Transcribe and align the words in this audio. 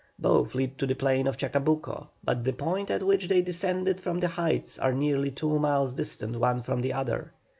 Both 0.17 0.55
lead 0.55 0.79
to 0.79 0.87
the 0.87 0.95
plain 0.95 1.27
of 1.27 1.37
Chacabuco, 1.37 2.07
but 2.23 2.43
the 2.43 2.53
points 2.53 2.89
at 2.89 3.03
which 3.03 3.27
they 3.27 3.43
descend 3.43 3.99
from 4.01 4.19
the 4.19 4.29
heights 4.29 4.79
are 4.79 4.93
nearly 4.95 5.29
two 5.29 5.59
miles 5.59 5.93
distant 5.93 6.37
one 6.39 6.63
from 6.63 6.81
the 6.81 6.93
other. 6.93 7.33